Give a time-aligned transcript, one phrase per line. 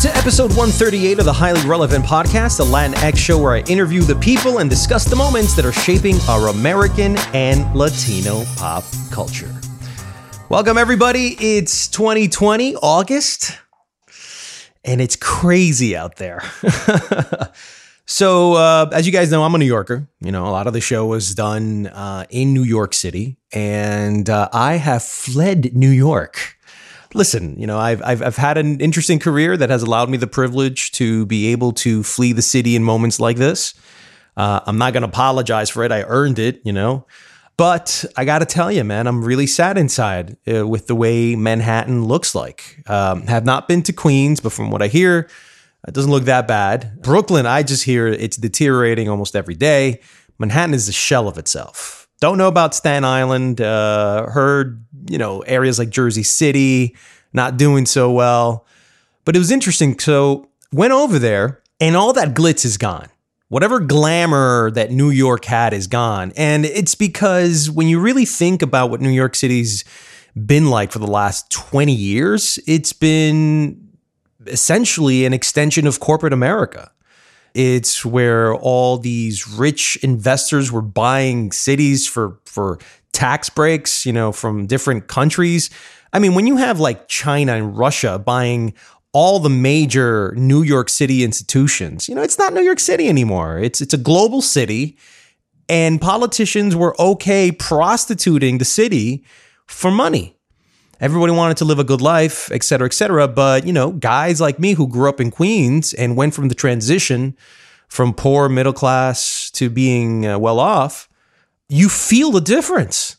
[0.00, 4.00] Welcome to episode 138 of the Highly Relevant Podcast, the Latinx show where I interview
[4.00, 9.54] the people and discuss the moments that are shaping our American and Latino pop culture.
[10.48, 11.36] Welcome, everybody.
[11.38, 13.58] It's 2020, August,
[14.86, 16.42] and it's crazy out there.
[18.06, 20.08] so, uh, as you guys know, I'm a New Yorker.
[20.22, 24.30] You know, a lot of the show was done uh, in New York City, and
[24.30, 26.56] uh, I have fled New York
[27.14, 30.26] listen, you know, I've, I've, I've had an interesting career that has allowed me the
[30.26, 33.74] privilege to be able to flee the city in moments like this.
[34.36, 35.92] Uh, I'm not going to apologize for it.
[35.92, 37.06] I earned it, you know.
[37.56, 41.36] But I got to tell you, man, I'm really sad inside uh, with the way
[41.36, 42.82] Manhattan looks like.
[42.86, 45.28] Um, have not been to Queens, but from what I hear,
[45.86, 47.02] it doesn't look that bad.
[47.02, 50.00] Brooklyn, I just hear it's deteriorating almost every day.
[50.38, 52.08] Manhattan is a shell of itself.
[52.20, 53.60] Don't know about Staten Island.
[53.60, 56.96] Uh, heard, you know, areas like Jersey City
[57.32, 58.66] not doing so well.
[59.24, 59.98] But it was interesting.
[59.98, 63.08] So went over there and all that glitz is gone.
[63.48, 66.32] Whatever glamour that New York had is gone.
[66.36, 69.84] And it's because when you really think about what New York City's
[70.46, 73.88] been like for the last 20 years, it's been
[74.46, 76.92] essentially an extension of corporate America.
[77.54, 82.78] It's where all these rich investors were buying cities for for
[83.12, 85.70] tax breaks, you know, from different countries.
[86.12, 88.74] I mean, when you have like China and Russia buying
[89.12, 93.58] all the major New York City institutions, you know, it's not New York City anymore.
[93.58, 94.96] It's it's a global city
[95.70, 99.24] and politicians were okay prostituting the city
[99.66, 100.36] for money
[101.00, 103.26] everybody wanted to live a good life, et cetera, et cetera.
[103.26, 106.54] But, you know, guys like me who grew up in Queens and went from the
[106.54, 107.36] transition
[107.88, 111.08] from poor middle class to being uh, well off,
[111.68, 113.16] you feel the difference.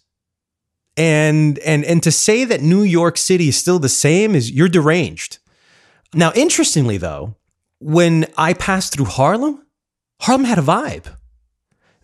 [0.97, 4.67] And and and to say that New York City is still the same is you're
[4.67, 5.39] deranged.
[6.13, 7.35] Now, interestingly though,
[7.79, 9.65] when I passed through Harlem,
[10.19, 11.15] Harlem had a vibe.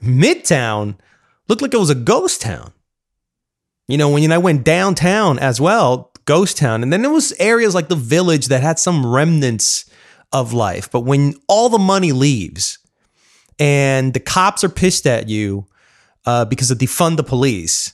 [0.01, 0.95] Midtown
[1.47, 2.71] looked like it was a ghost town.
[3.87, 7.73] You know, when I went downtown as well, ghost town, and then there was areas
[7.73, 9.89] like the village that had some remnants
[10.33, 10.91] of life.
[10.91, 12.79] But when all the money leaves
[13.59, 15.65] and the cops are pissed at you
[16.25, 17.93] uh, because of defund the police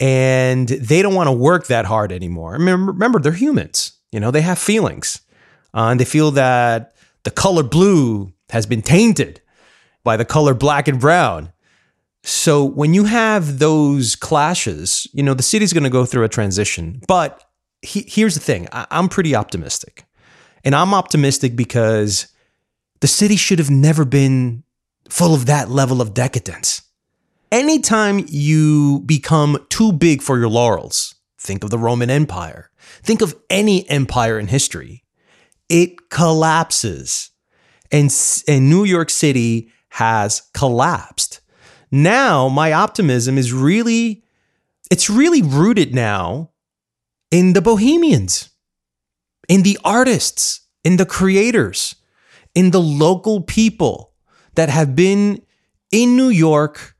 [0.00, 2.52] and they don't want to work that hard anymore.
[2.52, 3.92] Remember, remember, they're humans.
[4.10, 5.20] You know, they have feelings
[5.74, 6.94] uh, and they feel that
[7.24, 9.40] the color blue has been tainted
[10.02, 11.52] by the color black and brown.
[12.22, 16.28] So when you have those clashes, you know, the city's going to go through a
[16.28, 17.00] transition.
[17.06, 17.42] But
[17.82, 20.04] he, here's the thing I, I'm pretty optimistic.
[20.64, 22.28] And I'm optimistic because
[23.00, 24.62] the city should have never been
[25.08, 26.82] full of that level of decadence.
[27.50, 32.70] Anytime you become too big for your laurels, think of the Roman Empire,
[33.02, 35.04] think of any empire in history,
[35.68, 37.30] it collapses.
[37.90, 38.14] And,
[38.46, 41.29] and New York City has collapsed.
[41.90, 44.22] Now, my optimism is really,
[44.90, 46.50] it's really rooted now
[47.30, 48.50] in the bohemians,
[49.48, 51.96] in the artists, in the creators,
[52.54, 54.12] in the local people
[54.54, 55.42] that have been
[55.90, 56.96] in New York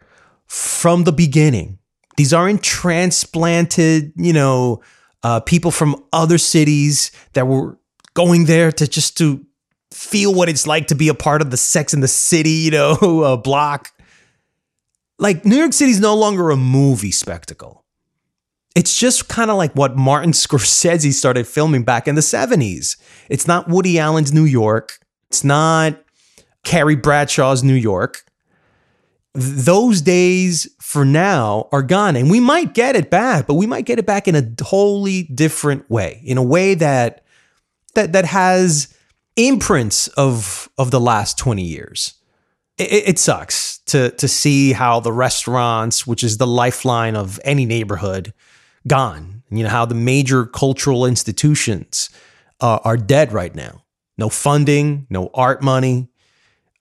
[0.47, 1.79] from the beginning.
[2.17, 4.83] These aren't transplanted, you know,
[5.23, 7.79] uh, people from other cities that were
[8.15, 9.45] going there to just to
[9.93, 12.71] feel what it's like to be a part of the Sex in the City, you
[12.71, 12.95] know,
[13.25, 13.91] uh, block
[15.21, 17.85] like New York City is no longer a movie spectacle.
[18.75, 22.97] It's just kind of like what Martin Scorsese started filming back in the 70s.
[23.29, 24.99] It's not Woody Allen's New York.
[25.29, 26.03] It's not
[26.65, 28.25] Carrie Bradshaw's New York.
[29.35, 33.85] those days for now are gone and we might get it back but we might
[33.85, 37.23] get it back in a wholly different way in a way that
[37.95, 38.93] that that has
[39.37, 42.15] imprints of of the last 20 years
[42.81, 47.67] it, it sucks to to see how the restaurants which is the lifeline of any
[47.67, 48.33] neighborhood
[48.87, 49.43] gone.
[49.51, 52.11] You know how the major cultural institutions
[52.61, 53.83] uh, are dead right now.
[54.19, 56.09] No funding no art money.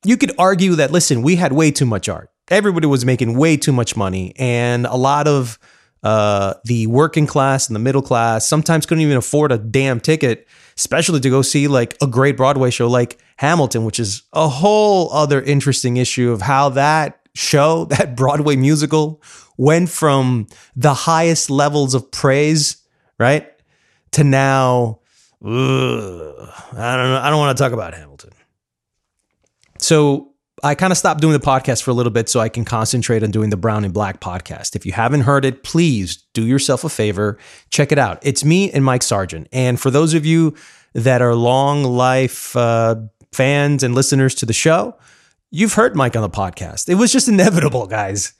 [0.05, 2.29] You could argue that listen we had way too much art.
[2.49, 5.59] Everybody was making way too much money, and a lot of
[6.03, 10.47] uh, the working class and the middle class sometimes couldn't even afford a damn ticket,
[10.79, 15.11] especially to go see like a great Broadway show like Hamilton, which is a whole
[15.11, 19.21] other interesting issue of how that show, that Broadway musical,
[19.57, 20.47] went from
[20.77, 22.77] the highest levels of praise,
[23.19, 23.51] right,
[24.11, 25.01] to now.
[25.43, 27.21] Ugh, I don't know.
[27.21, 28.31] I don't want to talk about Hamilton.
[29.79, 30.28] So
[30.63, 33.23] I kind of stopped doing the podcast for a little bit so I can concentrate
[33.23, 34.75] on doing the Brown and Black podcast.
[34.75, 37.37] If you haven't heard it, please do yourself a favor,
[37.69, 38.19] check it out.
[38.21, 39.47] It's me and Mike Sargent.
[39.51, 40.55] And for those of you
[40.93, 42.95] that are long life uh,
[43.31, 44.95] fans and listeners to the show,
[45.51, 46.89] you've heard Mike on the podcast.
[46.89, 48.33] It was just inevitable, guys.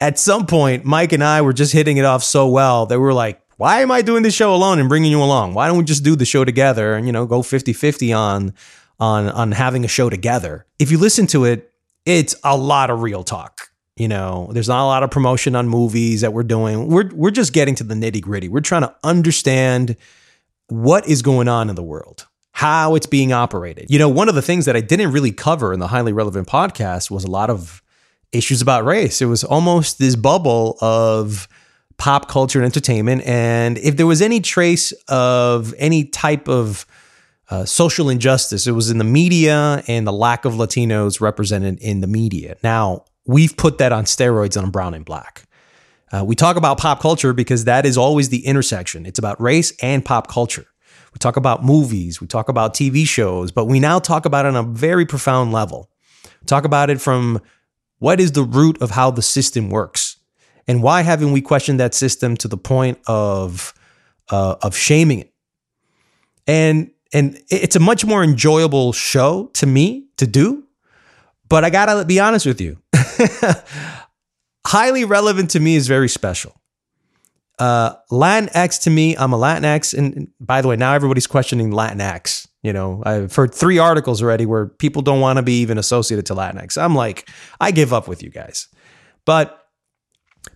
[0.00, 3.04] At some point, Mike and I were just hitting it off so well that we
[3.04, 5.54] were like, why am I doing this show alone and bringing you along?
[5.54, 8.54] Why don't we just do the show together and, you know, go 50 50 on
[9.00, 10.66] on on having a show together.
[10.78, 11.72] If you listen to it,
[12.04, 13.68] it's a lot of real talk.
[13.96, 16.88] You know, there's not a lot of promotion on movies that we're doing.
[16.88, 18.48] We're we're just getting to the nitty gritty.
[18.48, 19.96] We're trying to understand
[20.68, 23.86] what is going on in the world, how it's being operated.
[23.90, 26.46] You know, one of the things that I didn't really cover in the highly relevant
[26.46, 27.82] podcast was a lot of
[28.32, 29.22] issues about race.
[29.22, 31.48] It was almost this bubble of
[31.96, 33.22] pop culture and entertainment.
[33.24, 36.86] And if there was any trace of any type of
[37.50, 38.66] uh, social injustice.
[38.66, 42.56] It was in the media and the lack of Latinos represented in the media.
[42.62, 45.44] Now, we've put that on steroids on Brown and Black.
[46.10, 49.06] Uh, we talk about pop culture because that is always the intersection.
[49.06, 50.66] It's about race and pop culture.
[51.12, 54.54] We talk about movies, we talk about TV shows, but we now talk about it
[54.54, 55.90] on a very profound level.
[56.46, 57.40] Talk about it from
[57.98, 60.16] what is the root of how the system works,
[60.66, 63.74] and why haven't we questioned that system to the point of
[64.30, 65.32] uh, of shaming it?
[66.46, 70.64] And and it's a much more enjoyable show to me to do.
[71.48, 72.78] But I gotta be honest with you,
[74.66, 76.54] highly relevant to me is very special.
[77.58, 82.46] Uh, Latinx to me, I'm a Latinx, and by the way, now everybody's questioning Latinx.
[82.62, 86.26] You know, I've heard three articles already where people don't want to be even associated
[86.26, 86.80] to Latinx.
[86.80, 87.28] I'm like,
[87.60, 88.68] I give up with you guys.
[89.24, 89.58] But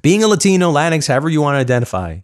[0.03, 2.19] being a Latino, Latinx, however you want to identify,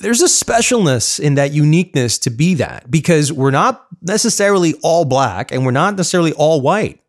[0.00, 5.52] there's a specialness in that uniqueness to be that because we're not necessarily all black
[5.52, 7.00] and we're not necessarily all white.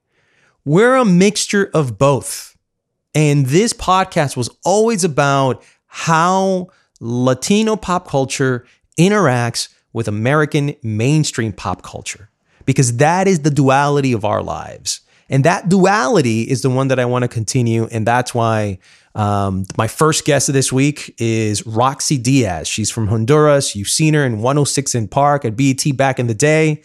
[0.65, 2.57] We're a mixture of both.
[3.15, 6.69] And this podcast was always about how
[7.00, 8.65] Latino pop culture
[8.97, 12.30] interacts with American mainstream pop culture
[12.65, 15.01] because that is the duality of our lives.
[15.30, 17.85] And that duality is the one that I want to continue.
[17.91, 18.80] And that's why
[19.15, 22.68] um, my first guest of this week is Roxy Diaz.
[22.68, 23.75] She's from Honduras.
[23.75, 26.81] You've seen her in 106 & Park at BET back in the day.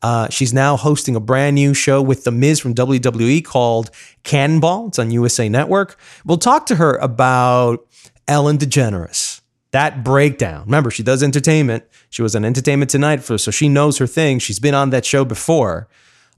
[0.00, 3.90] Uh, she's now hosting a brand new show with The Miz from WWE called
[4.24, 4.88] Cannonball.
[4.88, 5.98] It's on USA Network.
[6.24, 7.86] We'll talk to her about
[8.26, 9.40] Ellen DeGeneres,
[9.70, 10.64] that breakdown.
[10.64, 11.84] Remember, she does entertainment.
[12.10, 14.38] She was on Entertainment Tonight, for, so she knows her thing.
[14.40, 15.88] She's been on that show before.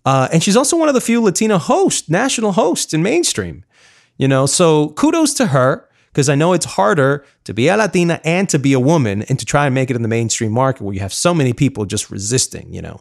[0.05, 3.65] Uh, and she's also one of the few Latina hosts, national hosts in mainstream.
[4.17, 8.21] You know, so kudos to her because I know it's harder to be a Latina
[8.25, 10.83] and to be a woman and to try and make it in the mainstream market
[10.83, 13.01] where you have so many people just resisting, you know.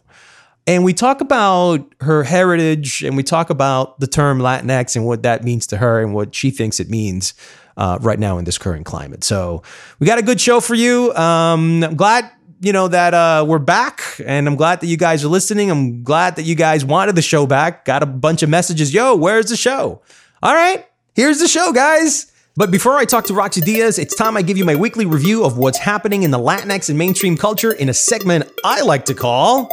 [0.66, 5.22] And we talk about her heritage and we talk about the term Latinx and what
[5.22, 7.34] that means to her and what she thinks it means
[7.76, 9.22] uh, right now in this current climate.
[9.22, 9.62] So
[9.98, 11.14] we got a good show for you.
[11.14, 12.30] Um, I'm glad
[12.60, 16.02] you know that uh, we're back and i'm glad that you guys are listening i'm
[16.02, 19.50] glad that you guys wanted the show back got a bunch of messages yo where's
[19.50, 20.00] the show
[20.42, 22.32] all right Here's the show, guys.
[22.56, 25.44] But before I talk to Roxy Diaz, it's time I give you my weekly review
[25.44, 29.14] of what's happening in the Latinx and mainstream culture in a segment I like to
[29.14, 29.70] call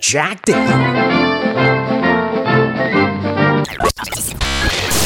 [0.00, 1.27] Jacked In.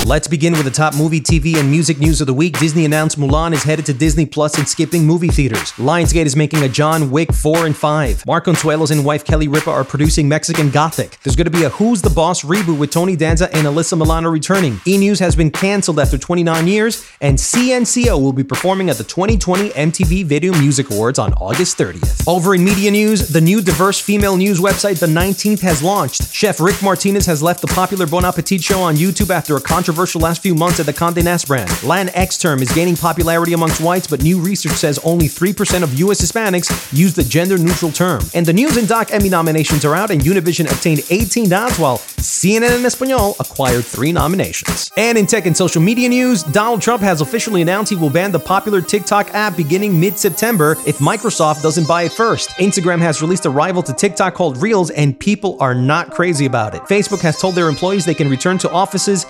[0.04, 2.59] Let's begin with the top movie, TV, and music news of the week.
[2.59, 5.71] Disney announced Mulan is headed to Disney Plus and skipping movie theaters.
[5.73, 8.26] Lionsgate is making a John Wick 4 and 5.
[8.26, 11.18] Mark Consuelos and wife Kelly Ripa are producing Mexican Gothic.
[11.23, 14.28] There's going to be a Who's the Boss reboot with Tony Danza and Alyssa Milano
[14.28, 14.80] returning.
[14.88, 19.04] E News has been canceled after 29 years, and CNCO will be performing at the
[19.04, 22.26] 2020 MTV Video Music Awards on August 30th.
[22.26, 26.35] Over in media news, the new diverse female news website, The 19th, has launched.
[26.35, 29.91] Chef Rick Martinez has left the popular Bon Appetit show on YouTube after a controversial
[29.92, 31.68] controversial last few months at the Condé Nast brand.
[31.82, 36.22] Latinx term is gaining popularity amongst whites, but new research says only 3% of US
[36.22, 38.22] Hispanics use the gender neutral term.
[38.32, 41.99] And the news and doc Emmy nominations are out, and Univision obtained 18 nods, while
[41.99, 44.90] CNN en Espanol acquired three nominations.
[44.96, 48.32] And in tech and social media news, Donald Trump has officially announced he will ban
[48.32, 52.50] the popular TikTok app beginning mid September if Microsoft doesn't buy it first.
[52.50, 56.75] Instagram has released a rival to TikTok called Reels, and people are not crazy about
[56.75, 56.82] it.
[56.82, 59.26] Facebook has told their employees they can return to offices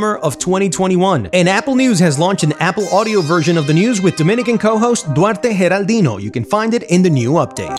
[0.00, 1.28] summer of 2021.
[1.34, 4.78] And Apple News has launched an Apple audio version of the news with Dominican co
[4.78, 6.18] host Duarte Geraldino.
[6.18, 7.78] You can find it in the new update.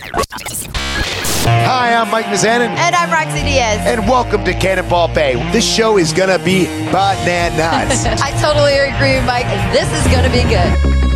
[1.44, 2.68] Hi, I'm Mike Mizanin.
[2.68, 3.80] And I'm Roxy Diaz.
[3.84, 5.34] And welcome to Cannonball Bay.
[5.50, 8.06] This show is going to be bananas.
[8.06, 9.50] I totally agree, Mike.
[9.72, 11.11] This is going to be good.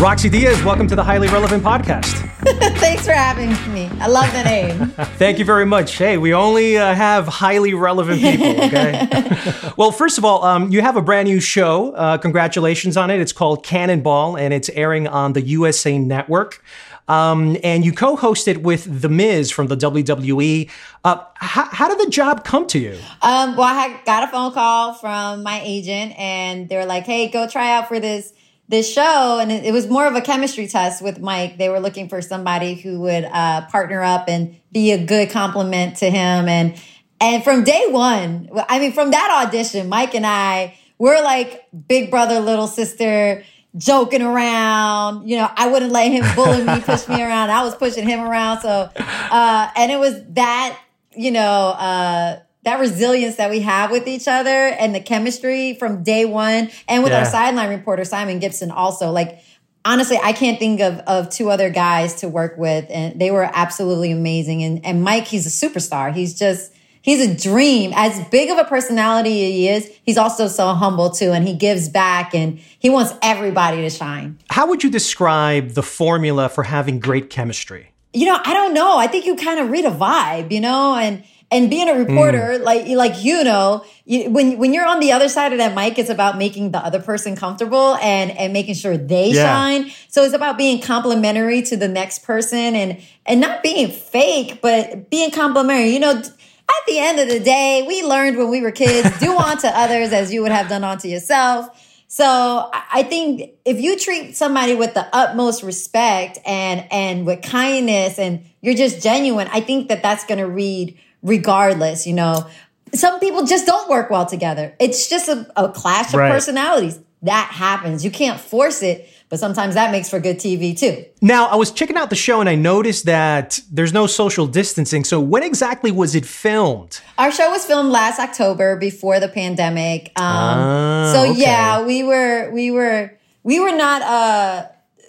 [0.00, 2.12] Roxy Diaz, welcome to the Highly Relevant Podcast.
[2.78, 3.90] Thanks for having me.
[3.98, 4.88] I love the name.
[5.16, 5.96] Thank you very much.
[5.96, 9.72] Hey, we only uh, have highly relevant people, okay?
[9.78, 11.92] well, first of all, um, you have a brand new show.
[11.92, 13.20] Uh, congratulations on it.
[13.20, 16.62] It's called Cannonball, and it's airing on the USA Network.
[17.08, 20.70] Um, and you co-host it with The Miz from the WWE.
[21.04, 22.98] Uh, how, how, did the job come to you?
[23.22, 27.28] Um, well, I got a phone call from my agent, and they were like, "Hey,
[27.28, 28.32] go try out for this."
[28.68, 31.58] This show and it, was more of a chemistry test with mike.
[31.58, 35.98] They were looking for somebody who would uh, partner up and be a good compliment
[35.98, 36.48] to him.
[36.48, 36.76] And
[37.20, 42.10] and from day one i mean from that audition mike and i we're like big
[42.10, 43.42] brother little sister
[43.76, 45.28] joking around.
[45.28, 47.50] You know i wouldn't let him bully me push me around.
[47.50, 48.60] I was pushing him around.
[48.60, 50.78] So uh and it was that
[51.14, 56.02] you know uh that resilience that we have with each other and the chemistry from
[56.02, 57.20] day one and with yeah.
[57.20, 59.40] our sideline reporter simon gibson also like
[59.84, 63.48] honestly i can't think of, of two other guys to work with and they were
[63.54, 66.12] absolutely amazing and, and mike he's a superstar.
[66.14, 67.92] He's just he's a dream.
[67.94, 71.88] As big of a personality he is he's also so humble too and he gives
[71.88, 74.38] back and he wants everybody to shine.
[74.50, 77.92] How would you describe the formula for having great chemistry?
[78.12, 78.98] You know i don't know.
[78.98, 82.58] I think you kind of read a vibe you know and and being a reporter,
[82.58, 82.64] mm.
[82.64, 85.98] like like you know, you, when when you're on the other side of that mic,
[85.98, 89.42] it's about making the other person comfortable and and making sure they yeah.
[89.42, 89.92] shine.
[90.08, 95.08] So it's about being complimentary to the next person and and not being fake, but
[95.08, 95.90] being complimentary.
[95.90, 99.36] You know, at the end of the day, we learned when we were kids, do
[99.36, 101.68] unto others as you would have done unto yourself.
[102.08, 108.18] So I think if you treat somebody with the utmost respect and and with kindness
[108.18, 112.46] and you're just genuine, I think that that's going to read regardless, you know.
[112.94, 114.74] Some people just don't work well together.
[114.78, 116.30] It's just a, a clash of right.
[116.30, 116.98] personalities.
[117.22, 118.04] That happens.
[118.04, 121.04] You can't force it, but sometimes that makes for good TV too.
[121.20, 125.02] Now, I was checking out the show and I noticed that there's no social distancing.
[125.02, 127.00] So, when exactly was it filmed?
[127.18, 130.12] Our show was filmed last October before the pandemic.
[130.16, 131.40] Um, ah, so okay.
[131.40, 134.68] yeah, we were we were we were not uh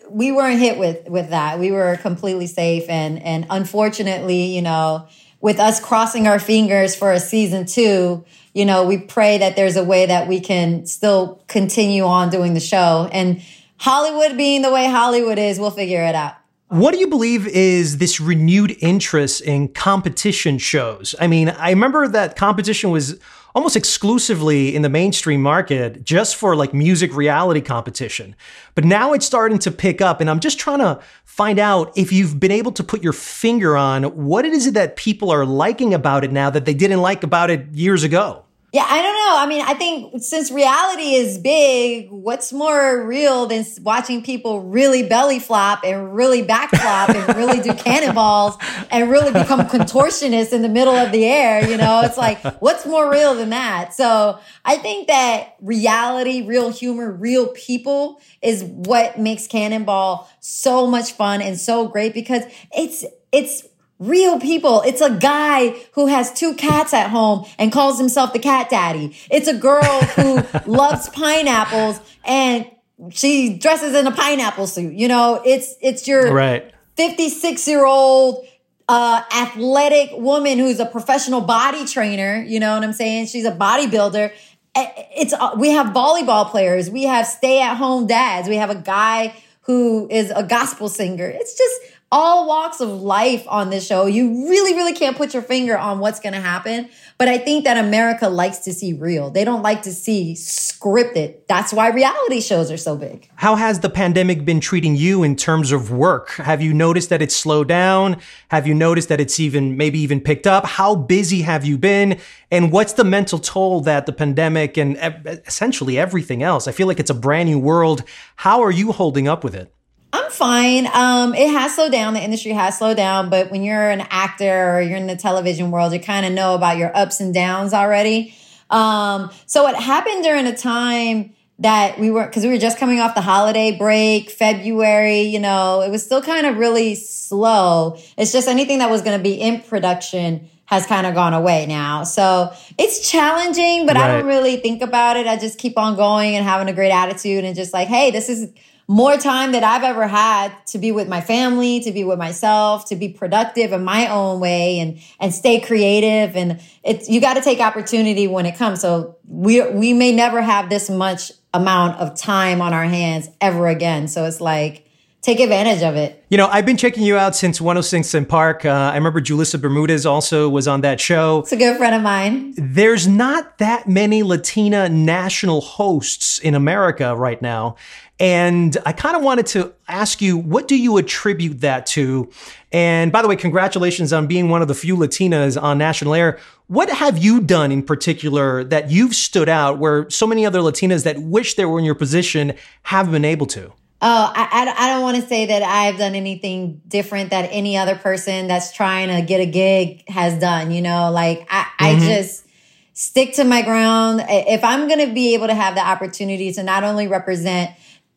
[0.09, 1.59] we weren't hit with with that.
[1.59, 5.07] We were completely safe and and unfortunately, you know,
[5.41, 9.75] with us crossing our fingers for a season two, you know, we pray that there's
[9.75, 13.07] a way that we can still continue on doing the show.
[13.11, 13.41] And
[13.77, 16.33] Hollywood being the way Hollywood is, we'll figure it out.
[16.69, 21.15] What do you believe is this renewed interest in competition shows?
[21.19, 23.19] I mean, I remember that competition was
[23.57, 28.35] almost exclusively in the mainstream market just for like music reality competition.
[28.75, 32.13] But now it's starting to pick up, and I'm just trying to find out if
[32.13, 35.95] you've been able to put your finger on what it is that people are liking
[35.95, 38.45] about it now that they didn't like about it years ago.
[38.73, 39.37] Yeah, I don't know.
[39.37, 45.07] I mean, I think since reality is big, what's more real than watching people really
[45.07, 48.57] belly flop and really back flop and really do cannonballs
[48.91, 51.65] and really become contortionists in the middle of the air?
[51.69, 53.93] You know, it's like, what's more real than that?
[53.93, 61.13] So I think that reality, real humor, real people is what makes Cannonball so much
[61.13, 62.43] fun and so great because
[62.75, 63.63] it's, it's
[63.99, 64.81] real people.
[64.81, 69.15] It's a guy who has two cats at home and calls himself the cat daddy.
[69.31, 72.69] It's a girl who loves pineapples and
[73.11, 74.93] she dresses in a pineapple suit.
[74.93, 76.71] You know, it's it's your right.
[76.95, 78.45] 56 year old
[78.89, 82.43] uh, athletic woman who's a professional body trainer.
[82.43, 83.27] You know what I'm saying?
[83.27, 84.31] She's a bodybuilder.
[84.75, 86.89] It's uh, we have volleyball players.
[86.89, 88.47] We have stay at home dads.
[88.47, 91.27] We have a guy who is a gospel singer.
[91.27, 94.05] It's just all walks of life on this show.
[94.05, 96.89] You really, really can't put your finger on what's going to happen.
[97.17, 99.29] But I think that America likes to see real.
[99.29, 101.35] They don't like to see scripted.
[101.47, 103.29] That's why reality shows are so big.
[103.35, 106.29] How has the pandemic been treating you in terms of work?
[106.31, 108.21] Have you noticed that it's slowed down?
[108.49, 110.65] Have you noticed that it's even maybe even picked up?
[110.65, 112.19] How busy have you been?
[112.51, 114.97] And what's the mental toll that the pandemic and
[115.45, 116.67] essentially everything else?
[116.67, 118.03] I feel like it's a brand new world.
[118.37, 119.73] How are you holding up with it?
[120.17, 120.87] I'm fine.
[120.87, 122.15] Um, it has slowed down.
[122.15, 125.69] The industry has slowed down, but when you're an actor or you're in the television
[125.69, 128.35] world, you kind of know about your ups and downs already.
[128.71, 132.99] Um, so it happened during a time that we were because we were just coming
[132.99, 135.21] off the holiday break, February.
[135.21, 137.97] You know, it was still kind of really slow.
[138.17, 141.65] It's just anything that was going to be in production has kind of gone away
[141.67, 142.03] now.
[142.03, 144.09] So it's challenging, but right.
[144.09, 145.27] I don't really think about it.
[145.27, 148.29] I just keep on going and having a great attitude and just like, hey, this
[148.29, 148.51] is
[148.87, 152.85] more time that I've ever had to be with my family, to be with myself,
[152.85, 157.33] to be productive in my own way and and stay creative and it's you got
[157.33, 158.81] to take opportunity when it comes.
[158.81, 163.67] So we we may never have this much amount of time on our hands ever
[163.67, 164.07] again.
[164.07, 164.87] So it's like
[165.21, 166.23] take advantage of it.
[166.29, 168.63] You know, I've been checking you out since 106 & Park.
[168.63, 171.39] Uh, I remember Julissa Bermudez also was on that show.
[171.39, 172.53] It's a good friend of mine.
[172.57, 177.75] There's not that many Latina national hosts in America right now.
[178.19, 182.31] And I kind of wanted to ask you, what do you attribute that to?
[182.71, 186.39] And by the way, congratulations on being one of the few Latinas on national air.
[186.65, 191.03] What have you done in particular that you've stood out where so many other Latinas
[191.03, 193.71] that wish they were in your position have been able to?
[193.99, 197.95] Oh, I, I, don't want to say that I've done anything different that any other
[197.95, 200.69] person that's trying to get a gig has done.
[200.69, 201.83] You know, like I, mm-hmm.
[201.83, 202.45] I just
[202.93, 204.23] stick to my ground.
[204.29, 207.71] If I'm going to be able to have the opportunity to not only represent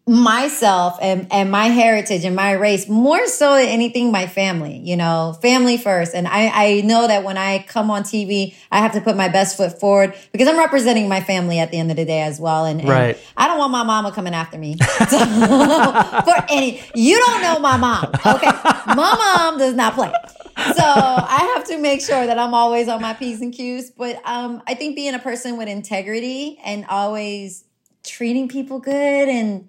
[0.07, 4.97] myself and, and my heritage and my race more so than anything my family you
[4.97, 6.15] know family first.
[6.15, 9.29] And I, I know that when i come on tv i have to put my
[9.29, 12.41] best foot forward because i'm representing my family at the end of the day as
[12.41, 12.65] well.
[12.65, 13.19] And, and right.
[13.37, 14.77] i don't want my mama coming after me.
[15.11, 15.19] So,
[16.25, 18.51] for any you don't know my mom okay?
[18.87, 20.13] My mom does not play.
[20.57, 23.91] So I have to make sure that I'm always on my P's and Q's.
[23.91, 27.65] But um, I think being a person with integrity and always
[28.05, 29.69] treating people good and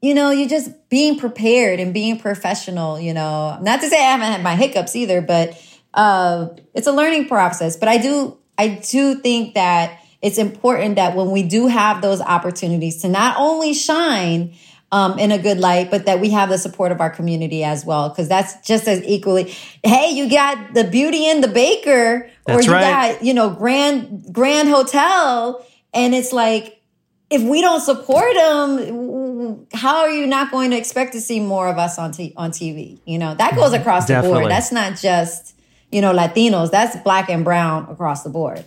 [0.00, 3.58] you know, you just being prepared and being professional, you know.
[3.60, 5.60] Not to say I haven't had my hiccups either, but
[5.94, 7.76] uh it's a learning process.
[7.76, 12.20] But I do I do think that it's important that when we do have those
[12.20, 14.54] opportunities to not only shine
[14.90, 17.84] um, in a good light, but that we have the support of our community as
[17.84, 19.54] well, because that's just as equally.
[19.84, 23.14] Hey, you got the Beauty and the Baker, that's or you right.
[23.14, 26.80] got you know Grand Grand Hotel, and it's like
[27.30, 29.27] if we don't support them,
[29.72, 32.50] how are you not going to expect to see more of us on t- on
[32.50, 32.98] TV?
[33.04, 34.28] You know, that goes across Definitely.
[34.28, 34.50] the board.
[34.50, 35.54] That's not just,
[35.92, 38.64] you know, Latinos, that's black and brown across the board.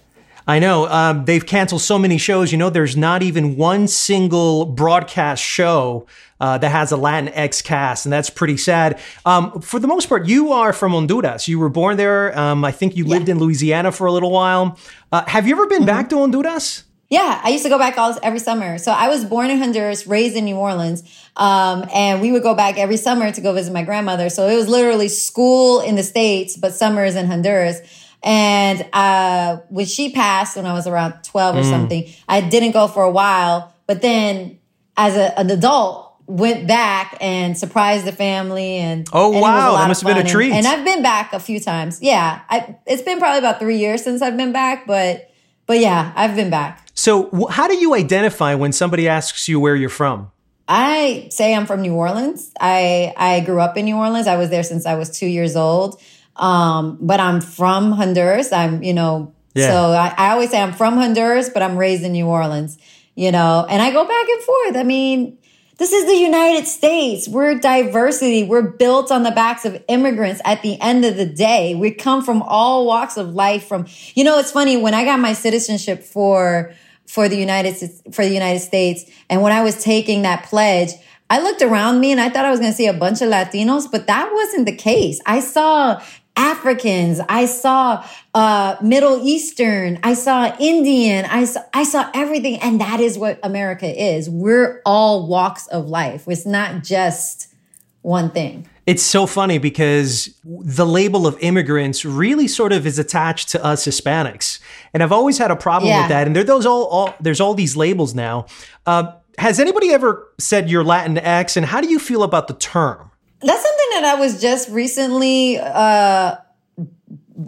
[0.47, 0.87] I know.
[0.87, 2.51] Um, they've canceled so many shows.
[2.51, 6.07] You know, there's not even one single broadcast show
[6.39, 8.99] uh, that has a Latinx cast, and that's pretty sad.
[9.25, 11.47] Um, for the most part, you are from Honduras.
[11.47, 12.37] You were born there.
[12.37, 14.77] Um, I think you lived in Louisiana for a little while.
[15.11, 15.85] Uh, have you ever been mm-hmm.
[15.85, 16.83] back to Honduras?
[17.11, 18.77] Yeah, I used to go back all every summer.
[18.77, 21.03] So I was born in Honduras, raised in New Orleans,
[21.35, 24.29] um, and we would go back every summer to go visit my grandmother.
[24.29, 27.81] So it was literally school in the states, but summers in Honduras.
[28.23, 31.69] And uh, when she passed, when I was around twelve or mm.
[31.69, 33.73] something, I didn't go for a while.
[33.87, 34.59] But then,
[34.95, 38.77] as a, an adult, went back and surprised the family.
[38.77, 40.53] And oh and wow, that must have been a treat.
[40.53, 42.01] And, and I've been back a few times.
[42.01, 45.27] Yeah, I, it's been probably about three years since I've been back, but
[45.65, 46.87] but yeah, I've been back.
[46.93, 50.31] So, how do you identify when somebody asks you where you're from?
[50.67, 52.51] I say I'm from New Orleans.
[52.59, 54.27] I I grew up in New Orleans.
[54.27, 56.01] I was there since I was two years old.
[56.35, 58.51] Um, but I'm from Honduras.
[58.51, 59.67] I'm, you know, yeah.
[59.67, 62.77] so I, I always say I'm from Honduras, but I'm raised in New Orleans,
[63.15, 64.75] you know, and I go back and forth.
[64.77, 65.37] I mean,
[65.81, 67.27] this is the United States.
[67.27, 68.43] We're diversity.
[68.43, 71.73] We're built on the backs of immigrants at the end of the day.
[71.73, 75.19] We come from all walks of life from, you know, it's funny when I got
[75.19, 76.71] my citizenship for,
[77.07, 77.77] for the United,
[78.13, 79.05] for the United States.
[79.27, 80.91] And when I was taking that pledge,
[81.31, 83.29] I looked around me and I thought I was going to see a bunch of
[83.29, 85.19] Latinos, but that wasn't the case.
[85.25, 85.99] I saw
[86.35, 87.19] Africans.
[87.27, 89.99] I saw uh, Middle Eastern.
[90.03, 91.25] I saw Indian.
[91.25, 92.59] I saw, I saw everything.
[92.61, 94.29] And that is what America is.
[94.29, 96.25] We're all walks of life.
[96.27, 97.53] It's not just
[98.01, 98.67] one thing.
[98.87, 103.85] It's so funny because the label of immigrants really sort of is attached to us
[103.85, 104.59] Hispanics.
[104.93, 106.01] And I've always had a problem yeah.
[106.01, 106.27] with that.
[106.27, 108.47] And there, those all, all, there's all these labels now.
[108.85, 111.55] Uh, has anybody ever said you're Latin X?
[111.55, 113.10] And how do you feel about the term?
[113.43, 116.35] That's something that I was just recently uh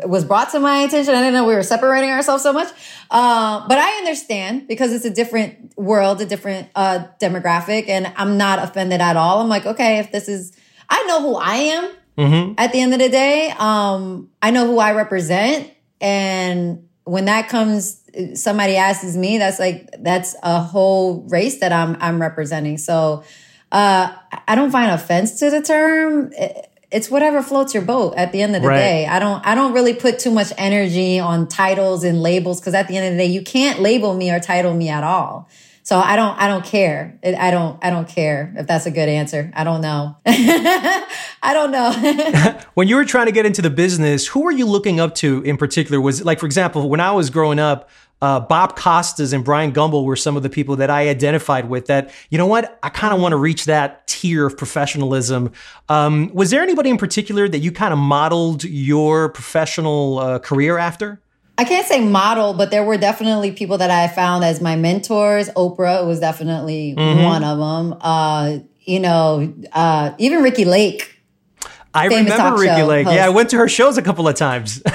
[0.06, 1.14] was brought to my attention.
[1.14, 2.68] I didn't know we were separating ourselves so much.
[3.12, 8.38] Uh, but I understand because it's a different world, a different uh, demographic, and I'm
[8.38, 9.42] not offended at all.
[9.42, 10.52] I'm like, okay, if this is,
[10.90, 12.54] I know who I am Mm-hmm.
[12.60, 13.52] at the end of the day.
[13.58, 15.72] Um, I know who I represent.
[16.00, 18.04] And when that comes,
[18.36, 22.78] somebody asks me, that's like, that's a whole race that I'm, I'm representing.
[22.78, 23.24] So,
[23.74, 24.14] uh,
[24.48, 26.32] I don't find offense to the term.
[26.38, 28.78] It- It's whatever floats your boat at the end of the Right.
[28.78, 29.08] day.
[29.08, 32.88] I don't, I don't really put too much energy on titles and labels because at
[32.88, 35.50] the end of the day, you can't label me or title me at all.
[35.82, 37.18] So I don't, I don't care.
[37.24, 39.52] It- I don't, I don't care if that's a good answer.
[39.56, 40.16] I don't know.
[40.28, 41.90] I don't know.
[42.76, 45.42] When you were trying to get into the business, who were you looking up to
[45.44, 46.00] in particular?
[46.02, 47.90] Was like, for example, when I was growing up,
[48.24, 51.88] uh, Bob Costas and Bryant Gumbel were some of the people that I identified with.
[51.88, 55.52] That you know what, I kind of want to reach that tier of professionalism.
[55.90, 60.78] Um, was there anybody in particular that you kind of modeled your professional uh, career
[60.78, 61.20] after?
[61.58, 65.50] I can't say model, but there were definitely people that I found as my mentors.
[65.50, 67.98] Oprah was definitely one of them.
[68.00, 71.10] Uh, you know, uh, even Ricki Lake.
[71.94, 73.06] I Famous remember talk Ricki Lake.
[73.06, 73.16] host.
[73.16, 74.82] Yeah, I went to her shows a couple of times.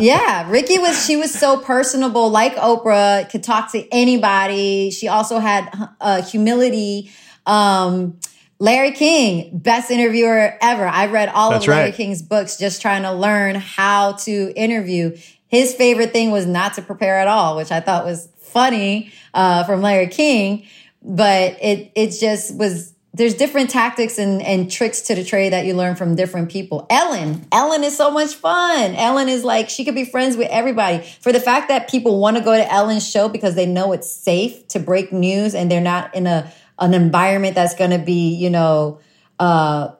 [0.00, 4.90] Yeah, Ricki was she was so personable, like Oprah, could talk to anybody.
[4.90, 7.12] She also had uh, humility.
[7.46, 8.18] Um,
[8.58, 10.86] Larry King, best interviewer ever.
[10.86, 11.94] I read all That's of Larry right.
[11.94, 15.16] King's books just trying to learn how to interview.
[15.48, 19.64] His favorite thing was not to prepare at all, which I thought was funny uh,
[19.64, 20.66] from Larry King.
[21.02, 22.91] But it it just was.
[23.14, 26.86] There's different tactics and, and tricks to the trade that you learn from different people.
[26.88, 28.94] Ellen, Ellen is so much fun.
[28.94, 31.04] Ellen is like she could be friends with everybody.
[31.20, 34.10] For the fact that people want to go to Ellen's show because they know it's
[34.10, 38.34] safe to break news and they're not in a an environment that's going to be,
[38.34, 38.98] you know,
[39.38, 39.92] uh,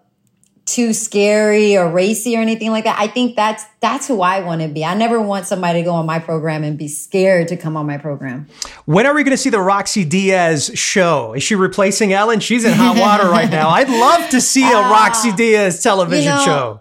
[0.64, 2.98] too scary or racy or anything like that.
[2.98, 4.84] I think that's that's who I want to be.
[4.84, 7.86] I never want somebody to go on my program and be scared to come on
[7.86, 8.46] my program.
[8.84, 11.32] When are we going to see the Roxy Diaz show?
[11.34, 12.40] Is she replacing Ellen?
[12.40, 13.70] She's in hot water right now.
[13.70, 16.80] I'd love to see a Roxy Diaz television you know, show.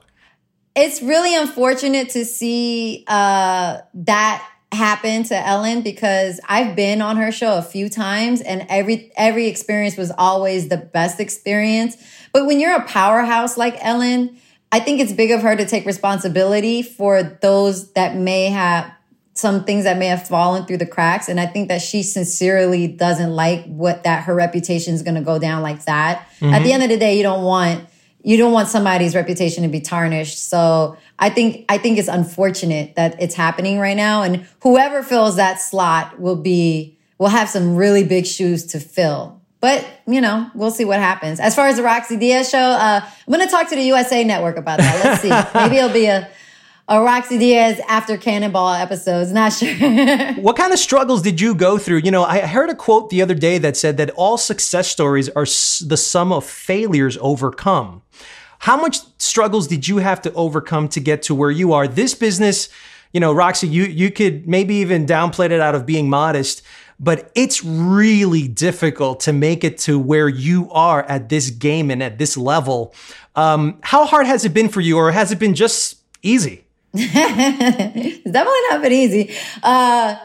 [0.76, 7.32] It's really unfortunate to see uh, that happen to Ellen because I've been on her
[7.32, 11.98] show a few times and every every experience was always the best experience.
[12.34, 14.38] But when you're a powerhouse like Ellen,
[14.72, 18.92] I think it's big of her to take responsibility for those that may have
[19.34, 21.30] some things that may have fallen through the cracks.
[21.30, 25.22] And i think that she sincerely doesn't like what that her reputation is going to
[25.22, 26.20] go down like that.
[26.20, 26.68] At the mm-hmm.
[26.68, 27.86] end of the day you don't want
[28.24, 30.50] you don't want somebody's reputation to be tarnished.
[30.50, 34.24] So i think i think it's unfortunate that it's happening right now.
[34.24, 39.41] And whoever fills that slot will be will have some really big shoes to fill
[39.62, 43.00] but you know we'll see what happens as far as the roxy diaz show uh,
[43.04, 46.08] i'm going to talk to the usa network about that let's see maybe it'll be
[46.08, 46.30] a
[46.88, 49.32] a Roxy Diaz after Cannonball episodes.
[49.32, 49.74] Not sure.
[50.42, 52.00] What kind of struggles did you go through?
[52.00, 55.30] You know, I heard a quote the other day that said that all success stories
[55.30, 58.02] are s- the sum of failures overcome.
[58.60, 61.88] How much struggles did you have to overcome to get to where you are?
[61.88, 62.68] This business,
[63.14, 66.62] you know, Roxy, you you could maybe even downplay it out of being modest,
[67.02, 72.02] but it's really difficult to make it to where you are at this game and
[72.04, 72.94] at this level.
[73.36, 76.64] Um, how hard has it been for you, or has it been just easy?
[76.94, 79.34] it's definitely not been easy.
[79.64, 80.16] Uh,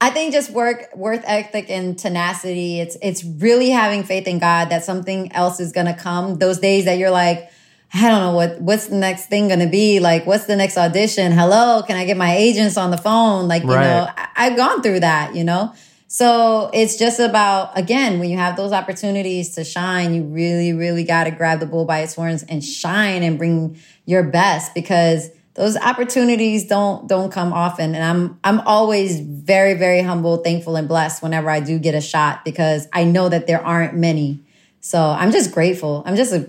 [0.00, 2.80] I think just work, work ethic and tenacity.
[2.80, 6.38] It's it's really having faith in God that something else is gonna come.
[6.38, 7.50] Those days that you're like,
[7.94, 10.00] I don't know what what's the next thing gonna be.
[10.00, 11.32] Like, what's the next audition?
[11.32, 13.48] Hello, can I get my agents on the phone?
[13.48, 13.82] Like, you Right.
[13.84, 15.34] know, I, I've gone through that.
[15.34, 15.72] You know,
[16.08, 21.04] so it's just about again when you have those opportunities to shine, you really, really
[21.04, 25.30] got to grab the bull by its horns and shine and bring your best because
[25.54, 27.94] those opportunities don't don't come often.
[27.94, 32.00] And i'm i'm always very very humble thankful and blessed whenever i do get a
[32.00, 34.44] shot because i know that there aren't many.
[34.80, 36.04] So i'm just grateful.
[36.06, 36.48] I'm just a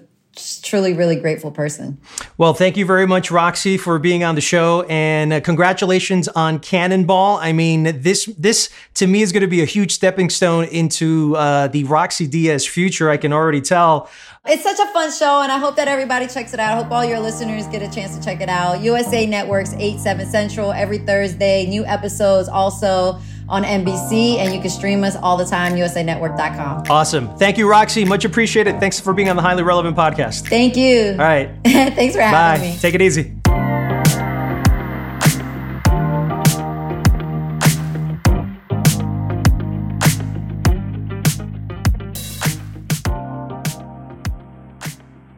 [0.62, 1.98] truly really grateful person
[2.38, 6.60] Well, thank you very much, Roxy, for being on the show, and uh, congratulations on
[6.60, 7.38] Cannonball.
[7.38, 11.36] I mean, this this to me is going to be a huge stepping stone into
[11.36, 13.10] uh, the Roxy Diaz future.
[13.10, 14.10] I can already tell.
[14.48, 16.90] it's such a fun show and i hope that everybody checks it out i hope
[16.92, 20.72] all your listeners get a chance to check it out usa networks 8 7 central
[20.72, 23.20] every thursday new episodes also
[23.50, 27.36] on nbc and you can stream us all the time usanetwork.com Awesome.
[27.38, 28.06] Thank you, Roxy.
[28.06, 28.80] Much appreciated.
[28.80, 30.48] Thanks for being on the Highly Relevant podcast.
[30.50, 31.50] thank you All right.
[31.66, 32.68] thanks for having me.
[32.70, 32.74] Bye.
[32.76, 33.34] me Take it easy.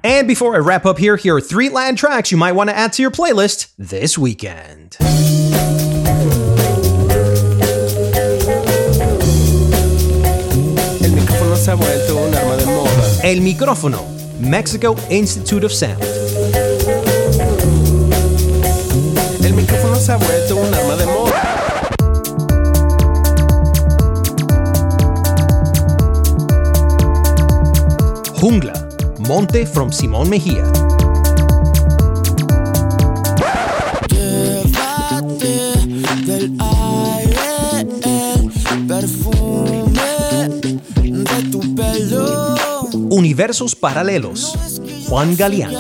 [0.02, 2.76] And before I wrap up here, here are three Latin tracks you might want to
[2.76, 4.98] add to your playlist this weekend.
[11.70, 12.90] Se ha vuelto un arma de moda.
[13.22, 14.04] El Micrófono,
[14.40, 16.04] Mexico Institute of Sound.
[19.44, 21.70] El micrófono se ha vuelto un arma de moda.
[28.42, 28.74] Jungla,
[29.20, 30.64] Monte from Simón Mejía.
[43.40, 44.54] Universos Paralelos,
[45.08, 45.72] Juan Galeán.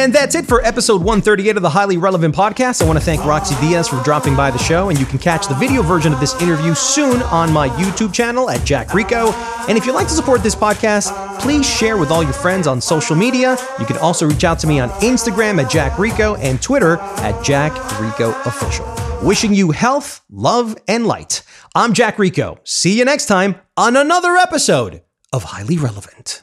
[0.00, 2.80] And that's it for episode 138 of the Highly Relevant Podcast.
[2.80, 5.46] I want to thank Roxy Diaz for dropping by the show, and you can catch
[5.46, 9.30] the video version of this interview soon on my YouTube channel at Jack Rico.
[9.68, 12.80] And if you'd like to support this podcast, please share with all your friends on
[12.80, 13.58] social media.
[13.78, 17.44] You can also reach out to me on Instagram at Jack Rico and Twitter at
[17.44, 18.90] Jack Rico Official.
[19.22, 21.42] Wishing you health, love, and light.
[21.74, 22.58] I'm Jack Rico.
[22.64, 26.42] See you next time on another episode of Highly Relevant.